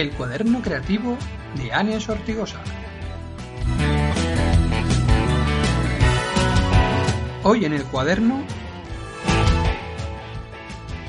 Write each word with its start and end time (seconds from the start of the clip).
El 0.00 0.12
cuaderno 0.12 0.62
creativo 0.62 1.18
de 1.56 1.74
Ania 1.74 2.00
Sortigosa. 2.00 2.58
Hoy 7.42 7.66
en 7.66 7.74
el 7.74 7.84
cuaderno 7.84 8.42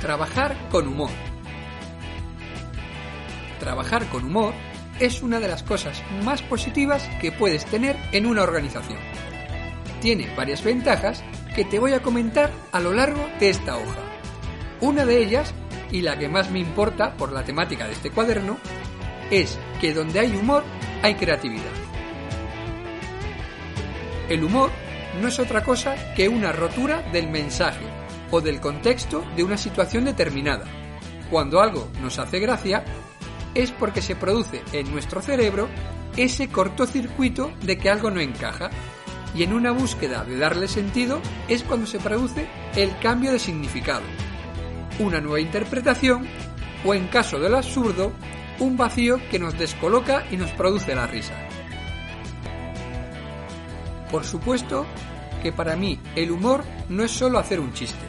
Trabajar 0.02 0.58
con 0.70 0.90
humor. 0.90 1.10
Trabajar 3.62 4.08
con 4.08 4.26
humor 4.26 4.54
es 5.00 5.22
una 5.22 5.40
de 5.40 5.48
las 5.48 5.64
cosas 5.64 6.04
más 6.26 6.42
positivas 6.42 7.10
que 7.22 7.32
puedes 7.32 7.64
tener 7.64 7.96
en 8.12 8.26
una 8.26 8.44
organización. 8.44 9.00
Tiene 10.02 10.36
varias 10.36 10.66
ventajas 10.66 11.24
que 11.56 11.64
te 11.64 11.80
voy 11.80 11.94
a 11.94 12.02
comentar 12.02 12.52
a 12.74 12.82
lo 12.82 12.92
largo 12.92 13.26
de 13.40 13.52
esta 13.52 13.78
hoja. 13.78 14.02
Una 14.82 15.06
de 15.06 15.24
ellas, 15.24 15.54
y 15.92 16.02
la 16.02 16.20
que 16.20 16.28
más 16.28 16.52
me 16.52 16.60
importa 16.60 17.14
por 17.14 17.32
la 17.32 17.46
temática 17.46 17.86
de 17.86 17.94
este 17.94 18.12
cuaderno, 18.12 18.58
es 19.32 19.58
que 19.80 19.94
donde 19.94 20.20
hay 20.20 20.36
humor 20.36 20.64
hay 21.02 21.16
creatividad. 21.16 21.72
El 24.30 24.44
humor 24.44 24.70
no 25.20 25.28
es 25.28 25.40
otra 25.40 25.64
cosa 25.64 25.96
que 26.16 26.30
una 26.30 26.52
rotura 26.52 27.02
del 27.12 27.30
mensaje 27.30 27.86
o 28.30 28.40
del 28.40 28.62
contexto 28.62 29.26
de 29.36 29.44
una 29.44 29.58
situación 29.58 30.06
determinada. 30.06 30.66
Cuando 31.30 31.62
algo 31.62 31.90
nos 32.02 32.20
hace 32.20 32.40
gracia, 32.40 32.84
es 33.54 33.72
porque 33.72 34.02
se 34.02 34.16
produce 34.16 34.64
en 34.72 34.92
nuestro 34.92 35.22
cerebro 35.22 35.68
ese 36.16 36.50
cortocircuito 36.50 37.52
de 37.62 37.78
que 37.78 37.90
algo 37.90 38.12
no 38.12 38.20
encaja. 38.20 38.70
Y 39.34 39.44
en 39.44 39.54
una 39.54 39.72
búsqueda 39.72 40.26
de 40.26 40.38
darle 40.38 40.68
sentido 40.68 41.22
es 41.48 41.64
cuando 41.64 41.88
se 41.88 42.00
produce 42.00 42.48
el 42.76 42.98
cambio 43.00 43.32
de 43.32 43.40
significado, 43.40 44.04
una 45.00 45.22
nueva 45.22 45.40
interpretación 45.40 46.28
o 46.84 46.94
en 46.94 47.08
caso 47.08 47.40
del 47.40 47.56
absurdo, 47.56 48.12
un 48.62 48.78
vacío 48.78 49.20
que 49.32 49.40
nos 49.40 49.58
descoloca 49.58 50.24
y 50.30 50.38
nos 50.38 50.52
produce 50.52 50.94
la 50.94 51.08
risa. 51.08 51.34
Por 54.12 54.24
supuesto 54.24 54.86
que 55.42 55.52
para 55.52 55.76
mí 55.76 56.00
el 56.16 56.30
humor 56.30 56.64
no 56.88 57.04
es 57.04 57.10
solo 57.10 57.40
hacer 57.40 57.60
un 57.60 57.74
chiste. 57.74 58.06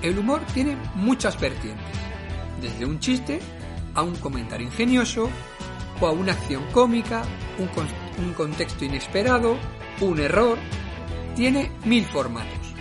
El 0.00 0.16
humor 0.18 0.42
tiene 0.54 0.76
muchas 0.94 1.40
vertientes, 1.40 1.98
desde 2.62 2.86
un 2.86 3.00
chiste 3.00 3.40
a 3.94 4.02
un 4.02 4.14
comentario 4.16 4.66
ingenioso 4.66 5.28
o 6.00 6.06
a 6.06 6.12
una 6.12 6.32
acción 6.32 6.62
cómica, 6.70 7.22
un, 7.58 7.68
un 8.24 8.32
contexto 8.34 8.84
inesperado, 8.84 9.56
un 10.00 10.20
error. 10.20 10.56
Tiene 11.34 11.72
mil 11.84 12.04
formatos. 12.04 12.74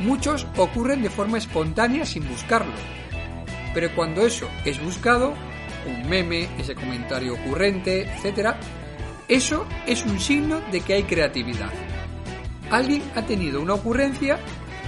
Muchos 0.00 0.46
ocurren 0.56 1.02
de 1.02 1.10
forma 1.10 1.36
espontánea 1.36 2.06
sin 2.06 2.26
buscarlo. 2.26 2.72
Pero 3.74 3.94
cuando 3.94 4.22
eso 4.22 4.48
es 4.64 4.82
buscado, 4.82 5.34
un 5.86 6.08
meme, 6.08 6.48
ese 6.58 6.74
comentario 6.74 7.34
ocurrente, 7.34 8.02
etc., 8.02 8.54
eso 9.28 9.66
es 9.86 10.04
un 10.04 10.20
signo 10.20 10.60
de 10.72 10.80
que 10.80 10.94
hay 10.94 11.04
creatividad. 11.04 11.70
Alguien 12.70 13.02
ha 13.14 13.22
tenido 13.22 13.60
una 13.60 13.74
ocurrencia, 13.74 14.38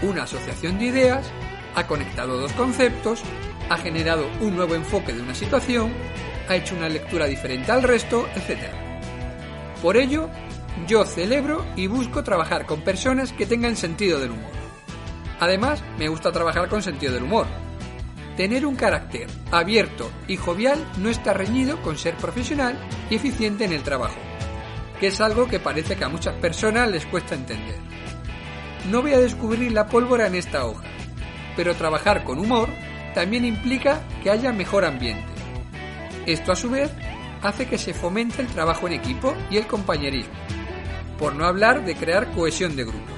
una 0.02 0.24
asociación 0.24 0.78
de 0.78 0.86
ideas, 0.86 1.26
ha 1.74 1.86
conectado 1.86 2.38
dos 2.38 2.52
conceptos, 2.52 3.22
ha 3.68 3.76
generado 3.78 4.26
un 4.40 4.56
nuevo 4.56 4.74
enfoque 4.74 5.12
de 5.12 5.22
una 5.22 5.34
situación, 5.34 5.92
ha 6.48 6.56
hecho 6.56 6.74
una 6.74 6.88
lectura 6.88 7.26
diferente 7.26 7.72
al 7.72 7.82
resto, 7.82 8.28
etc. 8.34 8.70
Por 9.80 9.96
ello, 9.96 10.28
yo 10.86 11.04
celebro 11.04 11.64
y 11.76 11.86
busco 11.86 12.22
trabajar 12.22 12.66
con 12.66 12.82
personas 12.82 13.32
que 13.32 13.46
tengan 13.46 13.76
sentido 13.76 14.18
del 14.20 14.32
humor. 14.32 14.52
Además, 15.40 15.82
me 15.98 16.08
gusta 16.08 16.32
trabajar 16.32 16.68
con 16.68 16.82
sentido 16.82 17.12
del 17.14 17.24
humor. 17.24 17.63
Tener 18.36 18.66
un 18.66 18.74
carácter 18.74 19.28
abierto 19.52 20.10
y 20.26 20.36
jovial 20.36 20.84
no 20.98 21.08
está 21.08 21.32
reñido 21.32 21.80
con 21.82 21.96
ser 21.96 22.16
profesional 22.16 22.76
y 23.08 23.14
eficiente 23.14 23.64
en 23.64 23.72
el 23.72 23.84
trabajo, 23.84 24.18
que 24.98 25.06
es 25.06 25.20
algo 25.20 25.46
que 25.46 25.60
parece 25.60 25.94
que 25.94 26.04
a 26.04 26.08
muchas 26.08 26.34
personas 26.34 26.90
les 26.90 27.06
cuesta 27.06 27.36
entender. 27.36 27.76
No 28.90 29.02
voy 29.02 29.12
a 29.12 29.20
descubrir 29.20 29.70
la 29.70 29.86
pólvora 29.86 30.26
en 30.26 30.34
esta 30.34 30.64
hoja, 30.64 30.82
pero 31.56 31.76
trabajar 31.76 32.24
con 32.24 32.40
humor 32.40 32.70
también 33.14 33.44
implica 33.44 34.00
que 34.22 34.30
haya 34.30 34.52
mejor 34.52 34.84
ambiente. 34.84 35.32
Esto 36.26 36.50
a 36.50 36.56
su 36.56 36.70
vez 36.70 36.90
hace 37.40 37.66
que 37.66 37.78
se 37.78 37.94
fomente 37.94 38.42
el 38.42 38.48
trabajo 38.48 38.88
en 38.88 38.94
equipo 38.94 39.34
y 39.48 39.58
el 39.58 39.68
compañerismo, 39.68 40.34
por 41.20 41.36
no 41.36 41.44
hablar 41.44 41.84
de 41.84 41.94
crear 41.94 42.32
cohesión 42.32 42.74
de 42.74 42.82
grupo. 42.82 43.12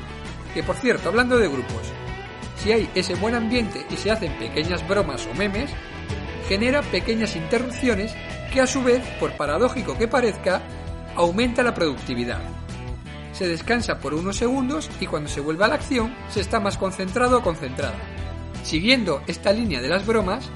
Que 0.53 0.63
por 0.63 0.77
cierto, 0.77 1.09
hablando 1.09 1.39
de 1.39 1.49
grupos, 1.49 1.93
si 2.57 2.73
hay 2.73 2.91
ese 2.95 3.15
buen 3.15 3.35
ambiente 3.35 3.87
y 3.91 3.97
se 3.97 4.11
hacen 4.11 4.33
pequeñas 4.39 4.87
bromas 4.87 5.27
o 5.27 5.35
memes, 5.35 5.71
genera 6.49 6.83
pequeñas 6.83 7.37
interrupciones 7.37 8.15
que 8.53 8.61
a 8.61 8.67
su 8.67 8.83
vez, 8.83 9.03
por 9.21 9.33
paradójico 9.37 9.97
que 9.99 10.09
parezca, 10.09 10.63
aumenta 11.15 11.63
la 11.63 11.75
productividad. 11.75 12.41
Se 13.33 13.47
descansa 13.47 13.99
por 13.99 14.15
unos 14.15 14.37
segundos 14.37 14.91
y 15.01 15.07
cuando 15.07 15.29
se 15.29 15.41
vuelve 15.41 15.65
a 15.65 15.69
la 15.69 15.75
acción 15.75 16.15
se 16.31 16.41
está 16.41 16.61
más 16.61 16.79
concentrado 16.79 17.39
o 17.39 17.43
concentrada. 17.43 17.99
Siguiendo 18.63 19.23
esta 19.27 19.53
línea 19.53 19.81
de 19.81 19.89
las 19.89 20.07
bromas, 20.07 20.49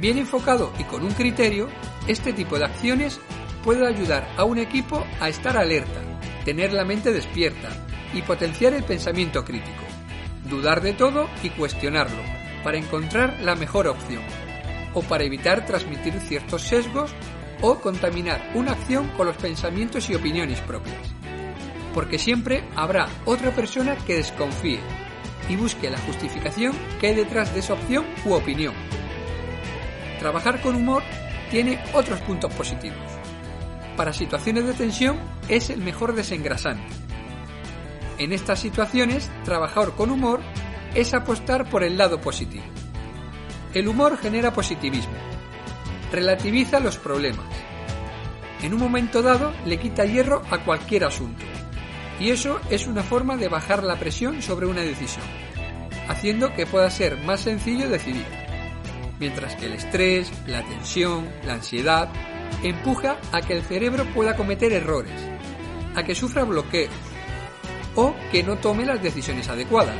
bien 0.00 0.18
enfocado 0.18 0.72
y 0.78 0.84
con 0.84 1.04
un 1.04 1.12
criterio, 1.12 1.68
este 2.08 2.32
tipo 2.32 2.58
de 2.58 2.64
acciones 2.64 3.20
puede 3.62 3.86
ayudar 3.86 4.28
a 4.36 4.44
un 4.44 4.58
equipo 4.58 5.04
a 5.20 5.28
estar 5.28 5.56
alerta, 5.56 6.00
tener 6.44 6.72
la 6.72 6.84
mente 6.84 7.12
despierta 7.12 7.68
y 8.12 8.22
potenciar 8.22 8.74
el 8.74 8.84
pensamiento 8.84 9.44
crítico, 9.44 9.84
dudar 10.48 10.80
de 10.80 10.92
todo 10.92 11.28
y 11.42 11.50
cuestionarlo, 11.50 12.22
para 12.64 12.78
encontrar 12.78 13.38
la 13.42 13.54
mejor 13.54 13.86
opción, 13.88 14.22
o 14.94 15.02
para 15.02 15.24
evitar 15.24 15.66
transmitir 15.66 16.14
ciertos 16.20 16.62
sesgos 16.62 17.12
o 17.60 17.76
contaminar 17.80 18.50
una 18.54 18.72
acción 18.72 19.08
con 19.16 19.26
los 19.26 19.36
pensamientos 19.36 20.08
y 20.10 20.14
opiniones 20.14 20.60
propias. 20.60 21.14
Porque 21.94 22.18
siempre 22.18 22.64
habrá 22.74 23.08
otra 23.24 23.50
persona 23.50 23.96
que 23.96 24.16
desconfíe 24.16 24.80
y 25.48 25.56
busque 25.56 25.90
la 25.90 25.98
justificación 25.98 26.72
que 27.00 27.08
hay 27.08 27.14
detrás 27.14 27.52
de 27.54 27.60
esa 27.60 27.74
opción 27.74 28.04
u 28.24 28.32
opinión. 28.32 28.74
Trabajar 30.18 30.60
con 30.60 30.76
humor 30.76 31.02
tiene 31.50 31.82
otros 31.94 32.20
puntos 32.20 32.52
positivos. 32.54 32.98
Para 33.96 34.12
situaciones 34.12 34.66
de 34.66 34.74
tensión 34.74 35.18
es 35.48 35.70
el 35.70 35.80
mejor 35.80 36.14
desengrasante. 36.14 37.05
En 38.18 38.32
estas 38.32 38.60
situaciones, 38.60 39.30
trabajar 39.44 39.90
con 39.90 40.10
humor 40.10 40.40
es 40.94 41.12
apostar 41.12 41.68
por 41.68 41.84
el 41.84 41.98
lado 41.98 42.18
positivo. 42.18 42.64
El 43.74 43.88
humor 43.88 44.16
genera 44.16 44.54
positivismo, 44.54 45.12
relativiza 46.10 46.80
los 46.80 46.96
problemas. 46.96 47.44
En 48.62 48.72
un 48.72 48.80
momento 48.80 49.20
dado 49.20 49.52
le 49.66 49.78
quita 49.78 50.06
hierro 50.06 50.42
a 50.50 50.64
cualquier 50.64 51.04
asunto. 51.04 51.44
Y 52.18 52.30
eso 52.30 52.58
es 52.70 52.86
una 52.86 53.02
forma 53.02 53.36
de 53.36 53.48
bajar 53.48 53.84
la 53.84 53.96
presión 53.96 54.40
sobre 54.40 54.64
una 54.64 54.80
decisión, 54.80 55.26
haciendo 56.08 56.54
que 56.54 56.64
pueda 56.64 56.88
ser 56.88 57.18
más 57.18 57.40
sencillo 57.40 57.90
decidir. 57.90 58.24
Mientras 59.20 59.56
que 59.56 59.66
el 59.66 59.74
estrés, 59.74 60.32
la 60.46 60.62
tensión, 60.62 61.28
la 61.44 61.54
ansiedad 61.54 62.08
empuja 62.62 63.18
a 63.32 63.42
que 63.42 63.52
el 63.52 63.62
cerebro 63.62 64.06
pueda 64.14 64.36
cometer 64.36 64.72
errores, 64.72 65.20
a 65.94 66.02
que 66.02 66.14
sufra 66.14 66.44
bloqueos 66.44 66.90
o 67.96 68.14
que 68.30 68.42
no 68.42 68.56
tome 68.56 68.86
las 68.86 69.02
decisiones 69.02 69.48
adecuadas, 69.48 69.96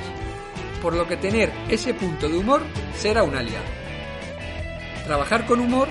por 0.81 0.95
lo 0.95 1.09
que 1.09 1.17
tener 1.17 1.53
ese 1.69 1.95
punto 1.95 2.29
de 2.29 2.39
humor 2.39 2.63
será 2.95 3.25
un 3.25 3.35
aliado. 3.35 3.65
Trabajar 5.05 5.47
con 5.47 5.61
humor 5.61 5.89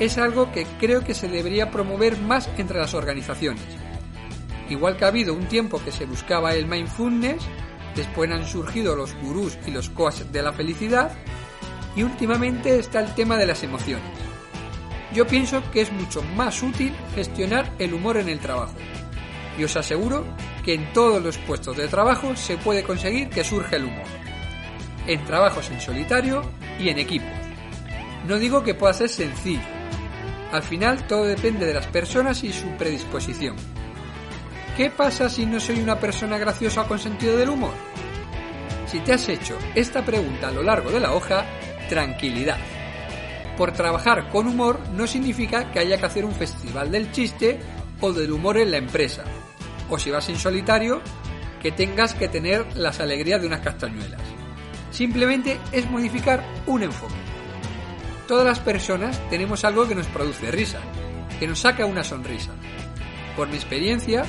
es 0.00 0.18
algo 0.18 0.50
que 0.50 0.66
creo 0.80 1.04
que 1.04 1.14
se 1.14 1.28
debería 1.28 1.70
promover 1.70 2.18
más 2.18 2.48
entre 2.58 2.78
las 2.78 2.94
organizaciones. 2.94 3.62
Igual 4.68 4.96
que 4.96 5.04
ha 5.04 5.08
habido 5.08 5.34
un 5.34 5.46
tiempo 5.46 5.82
que 5.84 5.92
se 5.92 6.06
buscaba 6.06 6.54
el 6.54 6.66
mindfulness, 6.66 7.42
después 7.94 8.30
han 8.30 8.46
surgido 8.46 8.96
los 8.96 9.14
gurús 9.16 9.58
y 9.66 9.70
los 9.70 9.90
coaches 9.90 10.32
de 10.32 10.42
la 10.42 10.52
felicidad, 10.52 11.12
y 11.94 12.02
últimamente 12.02 12.78
está 12.78 13.00
el 13.00 13.14
tema 13.14 13.36
de 13.36 13.46
las 13.46 13.62
emociones. 13.62 14.10
Yo 15.12 15.26
pienso 15.26 15.62
que 15.72 15.82
es 15.82 15.92
mucho 15.92 16.22
más 16.36 16.62
útil 16.62 16.94
gestionar 17.14 17.70
el 17.78 17.92
humor 17.92 18.16
en 18.16 18.30
el 18.30 18.38
trabajo. 18.38 18.74
Y 19.58 19.64
os 19.64 19.76
aseguro 19.76 20.24
que 20.64 20.74
en 20.74 20.92
todos 20.92 21.22
los 21.22 21.38
puestos 21.38 21.76
de 21.76 21.88
trabajo 21.88 22.34
se 22.36 22.56
puede 22.56 22.82
conseguir 22.82 23.28
que 23.28 23.44
surja 23.44 23.76
el 23.76 23.84
humor. 23.84 24.06
En 25.06 25.24
trabajos 25.24 25.70
en 25.70 25.80
solitario 25.80 26.42
y 26.78 26.88
en 26.88 26.98
equipos. 26.98 27.28
No 28.26 28.38
digo 28.38 28.62
que 28.62 28.74
pueda 28.74 28.94
ser 28.94 29.08
sencillo. 29.08 29.60
Al 30.52 30.62
final 30.62 31.06
todo 31.06 31.24
depende 31.24 31.66
de 31.66 31.74
las 31.74 31.86
personas 31.86 32.44
y 32.44 32.52
su 32.52 32.68
predisposición. 32.76 33.56
¿Qué 34.76 34.90
pasa 34.90 35.28
si 35.28 35.44
no 35.44 35.60
soy 35.60 35.80
una 35.80 35.98
persona 35.98 36.38
graciosa 36.38 36.84
con 36.84 36.98
sentido 36.98 37.36
del 37.36 37.50
humor? 37.50 37.74
Si 38.86 39.00
te 39.00 39.12
has 39.12 39.28
hecho 39.28 39.58
esta 39.74 40.04
pregunta 40.04 40.48
a 40.48 40.52
lo 40.52 40.62
largo 40.62 40.90
de 40.90 41.00
la 41.00 41.14
hoja, 41.14 41.44
tranquilidad. 41.88 42.58
Por 43.56 43.72
trabajar 43.72 44.28
con 44.28 44.46
humor 44.46 44.80
no 44.92 45.06
significa 45.06 45.70
que 45.70 45.78
haya 45.78 45.98
que 45.98 46.06
hacer 46.06 46.24
un 46.24 46.32
festival 46.32 46.90
del 46.90 47.12
chiste 47.12 47.58
o 48.00 48.12
del 48.12 48.32
humor 48.32 48.56
en 48.58 48.70
la 48.70 48.78
empresa. 48.78 49.24
O 49.92 49.98
si 49.98 50.10
vas 50.10 50.26
en 50.30 50.38
solitario, 50.38 51.02
que 51.60 51.70
tengas 51.70 52.14
que 52.14 52.26
tener 52.26 52.66
las 52.74 52.98
alegrías 52.98 53.42
de 53.42 53.46
unas 53.46 53.60
castañuelas. 53.60 54.22
Simplemente 54.90 55.60
es 55.70 55.88
modificar 55.90 56.42
un 56.66 56.82
enfoque. 56.82 57.12
todas 58.26 58.46
las 58.46 58.60
personas 58.60 59.20
tenemos 59.28 59.66
algo 59.66 59.86
que 59.86 59.94
nos 59.94 60.06
produce 60.06 60.50
risa, 60.50 60.80
que 61.38 61.46
nos 61.46 61.58
saca 61.58 61.84
una 61.84 62.02
sonrisa. 62.04 62.52
Por 63.36 63.48
mi 63.48 63.56
experiencia, 63.56 64.24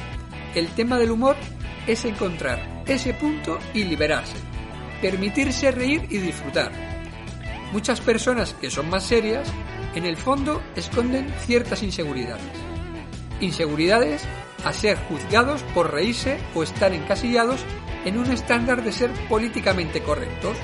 el 0.54 0.68
tema 0.68 1.00
del 1.00 1.12
humor 1.12 1.38
es 1.88 2.04
encontrar 2.04 2.84
ese 2.86 3.14
punto 3.14 3.58
y 3.74 3.86
liberarse, 3.86 4.36
permitirse 5.02 5.72
reír 5.72 6.08
y 6.10 6.18
disfrutar. 6.18 6.74
Muchas 7.72 8.02
personas 8.02 8.54
que 8.54 8.70
son 8.70 8.90
más 8.90 9.06
serias, 9.06 9.50
en 9.96 10.06
el 10.06 10.18
fondo 10.18 10.62
esconden 10.76 11.34
ciertas 11.46 11.84
inseguridades. 11.84 12.73
Inseguridades 13.44 14.24
a 14.64 14.72
ser 14.72 14.98
juzgados 15.10 15.64
por 15.74 15.92
reírse 15.92 16.40
o 16.56 16.64
estar 16.64 16.94
encasillados 16.94 17.60
en 18.06 18.18
un 18.18 18.32
estándar 18.32 18.82
de 18.82 18.94
ser 18.94 19.12
políticamente 19.28 20.02
correctos, 20.02 20.56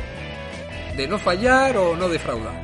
de 0.95 1.05
no 1.05 1.19
fallar 1.19 1.75
o 1.75 1.97
no 1.97 2.07
defraudar. 2.07 2.63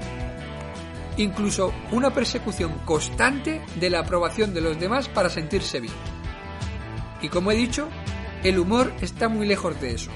Incluso 1.17 1.73
una 1.91 2.13
persecución 2.13 2.79
constante 2.85 3.61
de 3.75 3.89
la 3.89 3.99
aprobación 3.99 4.53
de 4.53 4.61
los 4.61 4.79
demás 4.79 5.09
para 5.09 5.29
sentirse 5.29 5.81
bien. 5.81 5.93
Y 7.21 7.27
como 7.27 7.51
he 7.51 7.55
dicho, 7.55 7.89
el 8.41 8.57
humor 8.57 8.93
está 9.01 9.27
muy 9.27 9.45
lejos 9.45 9.79
de 9.81 9.95
eso. 9.95 10.11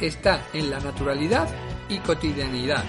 Está 0.00 0.44
en 0.52 0.70
la 0.70 0.78
naturalidad 0.78 1.48
y 1.88 1.98
cotidianidad. 1.98 2.84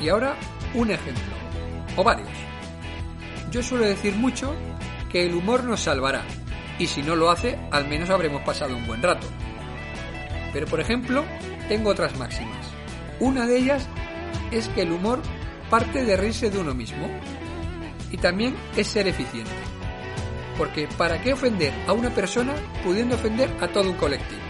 Y 0.00 0.08
ahora 0.08 0.36
un 0.72 0.92
ejemplo, 0.92 1.34
o 1.96 2.04
varios. 2.04 2.55
Yo 3.50 3.62
suelo 3.62 3.84
decir 3.84 4.14
mucho 4.14 4.54
que 5.10 5.24
el 5.24 5.34
humor 5.34 5.64
nos 5.64 5.80
salvará, 5.80 6.24
y 6.78 6.86
si 6.86 7.02
no 7.02 7.16
lo 7.16 7.30
hace, 7.30 7.58
al 7.70 7.88
menos 7.88 8.10
habremos 8.10 8.42
pasado 8.42 8.76
un 8.76 8.86
buen 8.86 9.02
rato. 9.02 9.26
Pero 10.52 10.66
por 10.66 10.80
ejemplo, 10.80 11.24
tengo 11.68 11.90
otras 11.90 12.16
máximas. 12.18 12.66
Una 13.20 13.46
de 13.46 13.58
ellas 13.58 13.88
es 14.50 14.68
que 14.68 14.82
el 14.82 14.92
humor 14.92 15.22
parte 15.70 16.04
de 16.04 16.16
reírse 16.16 16.50
de 16.50 16.58
uno 16.58 16.74
mismo, 16.74 17.08
y 18.10 18.16
también 18.18 18.54
es 18.76 18.86
ser 18.88 19.08
eficiente. 19.08 19.50
Porque 20.56 20.88
¿para 20.96 21.20
qué 21.20 21.32
ofender 21.32 21.72
a 21.86 21.92
una 21.92 22.10
persona 22.10 22.54
pudiendo 22.84 23.16
ofender 23.16 23.50
a 23.60 23.68
todo 23.68 23.90
un 23.90 23.96
colectivo? 23.96 24.40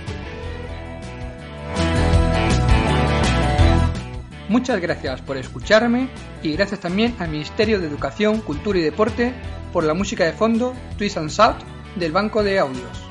Muchas 4.49 4.81
gracias 4.81 5.21
por 5.23 5.37
escucharme 5.37 6.09
y 6.43 6.53
gracias 6.53 6.79
también 6.79 7.17
al 7.19 7.31
Ministerio 7.31 7.81
de 7.81 7.89
Educación, 7.89 8.41
Cultura 8.41 8.79
y 8.79 8.83
Deporte 8.83 9.35
por 9.73 9.83
la 9.83 9.93
música 9.93 10.25
de 10.25 10.33
fondo 10.33 10.73
Twist 10.97 11.17
and 11.17 11.31
Shout 11.31 11.57
del 11.97 12.13
Banco 12.13 12.45
de 12.45 12.61
Audios. 12.61 13.05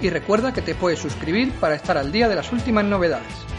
Y 0.00 0.08
recuerda 0.08 0.54
que 0.54 0.62
te 0.62 0.74
puedes 0.74 0.98
suscribir 0.98 1.52
para 1.60 1.74
estar 1.74 1.98
al 1.98 2.12
día 2.12 2.28
de 2.28 2.36
las 2.36 2.50
últimas 2.50 2.84
novedades. 2.86 3.53